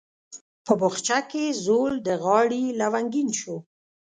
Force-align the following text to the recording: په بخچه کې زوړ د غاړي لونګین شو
په 0.65 0.73
بخچه 0.81 1.19
کې 1.29 1.43
زوړ 1.63 1.89
د 2.07 2.09
غاړي 2.23 2.63
لونګین 2.79 3.29
شو 3.39 3.55